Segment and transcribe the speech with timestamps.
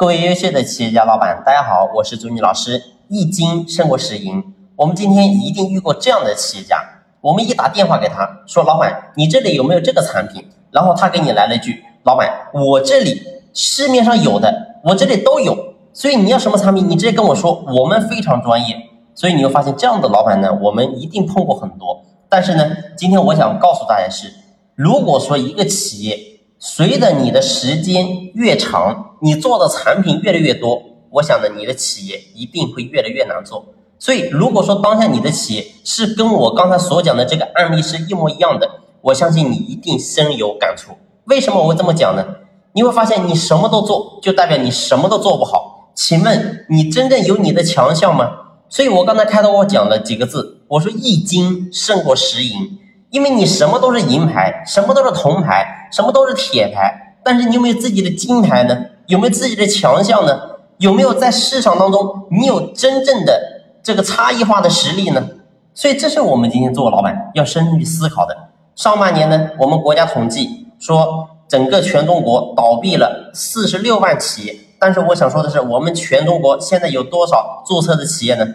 [0.00, 2.82] 各位优秀的企业家老板，大家好，我是朱妮老师。
[3.10, 4.42] 一金胜过十银，
[4.74, 6.82] 我们今天一定遇过这样的企业家。
[7.20, 10.42] 我们一打电话给他说：“老板，你这里有没有这个产品？”
[10.72, 15.74] 然后他给你来了一句：“老板，我这里市面上有的，我这里都有。
[15.92, 18.74] 所以你要什么产品，你直接跟我说，我们非常专业。”
[19.14, 22.02] 所以你会发现，这样的老板呢，我们一定碰过很多。
[22.26, 24.32] 但是呢，今天我想告诉大家是，
[24.74, 26.18] 如果说一个企业，
[26.58, 33.66] 随着你的时间越长，你做的产品越来越多，我想呢，你的企业一定会越来越难做。
[33.98, 38.68] 所以，如果说当下你的企业是跟我刚才所讲的这个案例是一模一样的，
[39.02, 40.92] 我相信你一定深有感触。
[41.24, 42.24] 为什么我会这么讲呢？
[42.72, 45.90] 你会发现，你什么都做，就代表你什么都做不好。
[45.94, 48.30] 请问，你真正有你的强项吗？
[48.70, 52.78] 所以我刚才开头我讲了几个字，我说一金胜过十银。
[53.10, 58.78] 因为你什么都是银牌，什么都是铜牌，什么都是铁牌，但是你有没有自己的金牌呢？
[59.10, 60.40] 有没有自己的强项呢？
[60.78, 63.38] 有没有在市场当中你有真正的
[63.82, 65.28] 这个差异化的实力呢？
[65.74, 68.34] 所以这是我们今天做老板要深入去思考的。
[68.74, 78.46] 上半年呢，我们国家统计说整个全中国倒闭了四十六万企业，但是我想说的是，我们全中国现在有多少注册的企业呢？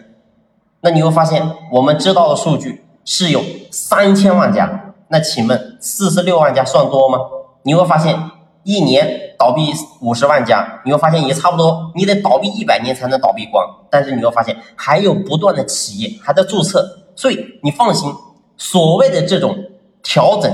[0.82, 2.82] 那你会发现，我们知道的数据。
[3.08, 7.20] 是有三千万家，那请问四十六万家算多吗？
[7.62, 8.20] 你会发现
[8.66, 9.72] 一年倒闭
[10.02, 13.64] 五十万家，你会发现也差不多，你得倒闭一百年才能倒闭光。
[13.92, 16.84] 但是你会发现还有不断的企业还在注册，
[17.16, 18.12] 所以你放心，
[18.58, 19.56] 所谓的这种
[20.02, 20.52] 调整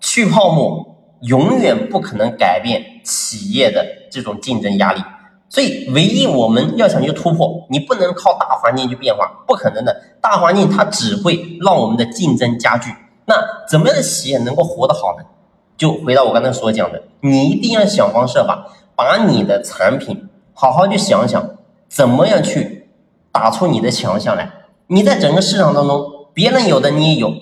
[0.00, 0.84] 去泡沫，
[1.20, 5.00] 永远不可能改变企业的这种竞争压力。
[5.48, 9.94] 所以，唯一我们要想去突破，你不能靠大环境去变化，不可能的。
[10.20, 12.90] 大环境它只会让我们的竞争加剧。
[13.26, 13.36] 那
[13.68, 15.24] 怎么样的企业能够活得好呢？
[15.82, 21.44] 就回到我刚才所讲的，你一定要想方设法把你的产品好好去想想，
[21.88, 22.86] 怎么样去
[23.32, 24.48] 打出你的强项来。
[24.86, 27.34] 你在整个市场当中，别人有的你也有，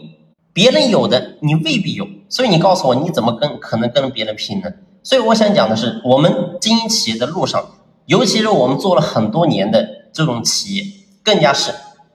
[0.54, 2.08] 别人有的你未必有。
[2.30, 4.72] 所以你告诉我，你怎么跟可能跟别人拼呢？
[5.02, 7.62] 所以我想讲的是，我们经营企业的路上。
[8.06, 10.84] 尤其是我们做了很多年的这种企业，
[11.22, 11.72] 更加是，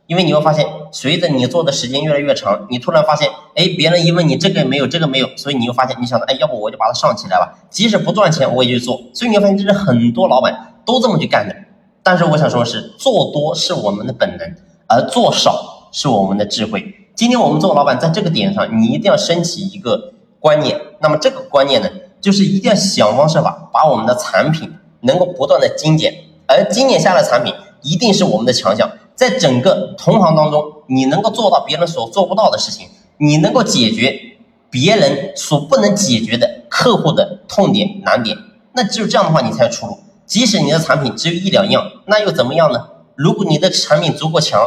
[0.07, 0.65] 因为你会发现，
[0.95, 9.01] 随着你做的时间越来越长，你突然发现，哎，别人一问你这个没有，这个没有，所以你又发现，你想着，哎，要不我就把它上起来吧，即使不赚钱，我也去做。
[9.13, 11.53] 所以你会发现，这是很多老板都这么去干的。
[12.01, 14.55] 但是我想说的是，做多是我们的本能，
[14.87, 16.95] 而做少是我们的智慧。
[17.13, 20.79] 今天我们做老板，在这个点上，你一定要升起一个观念。
[21.01, 21.89] 那么这个观念呢，
[22.21, 24.71] 就是一定要想方设法把我们的产品。
[25.01, 26.11] 能够不断的精简，
[26.47, 28.89] 而精简下的产品一定是我们的强项。
[29.15, 34.37] 在整个同行当中，你能够做到别人所做不到的事情，你能够解决
[34.69, 38.37] 别人所不能解决的客户的痛点难点，
[38.73, 39.97] 那只有这样的话，你才有出路。
[40.25, 42.89] 即使你的产品只有一两样，那又怎么样呢？
[43.15, 44.59] 如果你的产品足够强，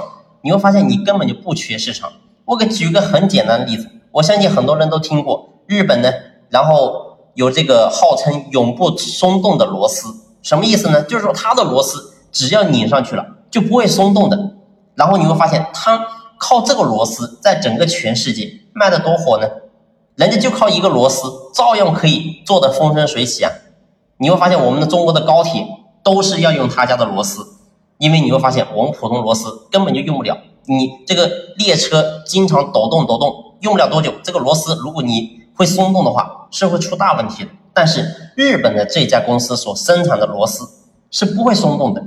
[0.43, 2.13] 你会发现你根本就不缺市场。
[2.47, 6.11] 我给举个很简单的例子，我相信很多人都听过日本呢，
[6.49, 10.09] 然后有这个号称永不松动的螺丝。
[10.41, 11.03] 什么意思呢？
[11.03, 14.55] 就是说它的螺丝只要拧上去了就不会松动的。
[14.95, 16.07] 然后你会发现，它
[16.39, 19.49] 靠这个螺丝在整个全世界卖的多火呢？
[20.17, 23.53] 人家就靠一个螺丝，照样可以做的风生水起啊！
[24.17, 25.65] 你会发现，我们的中国的高铁
[26.03, 27.41] 都是要用他家的螺丝，
[27.99, 30.37] 因为你会发现，我们普通螺丝根本就用不了。
[30.65, 37.51] 你这个列车经常抖动抖动，用不了多久，这个螺丝如果你会松动的话，是会出大问题的。
[37.73, 40.69] 但是日本的这家公司所生产的螺丝
[41.13, 42.03] 是不会松动的。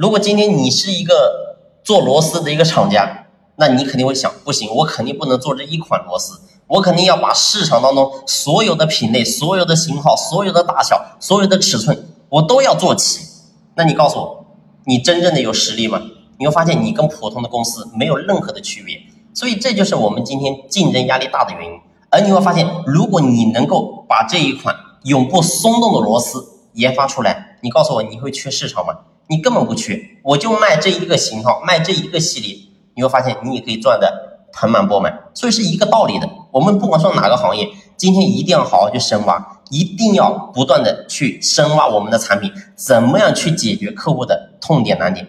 [0.00, 13.26] 如果今天你是一个做螺丝的一个厂家，那你肯定会想，不行，我肯定不能做这一款螺丝，我肯定要把市场当中所有的品类、所有的型号、所有的大小、所有的尺寸，我都要做齐。
[13.74, 14.46] 那你告诉我，
[14.86, 16.00] 你真正的有实力吗？
[16.38, 18.98] 你会发现你跟普通的公司没有任何的区别。
[19.34, 21.78] 所以这就是我们今天竞争压力大的原因。
[22.08, 24.74] 而你会发现，如果你能够把这一款
[25.04, 28.94] 永不松动的螺丝研发出来，你告诉我你会缺市场吗？
[29.30, 32.56] 你根本不缺，我就卖这一个型号，卖这一个系列，
[32.96, 35.16] 你会发现你也可以赚的盆满钵满。
[35.32, 36.28] 所以是一个道理的。
[36.50, 45.24] 我们不管说哪个行业，今天一定要好好去深挖，一定要不断的去深挖我们的产品，怎么样去解决客户的痛点难点，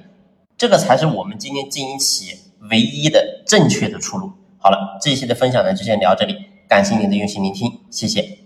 [0.58, 2.38] 这个才是我们今天经营企业
[2.72, 4.32] 唯一的正确的出路。
[4.58, 6.36] 好了，这一期的分享呢就先聊到这里，
[6.68, 8.41] 感谢您的用心聆听，谢谢。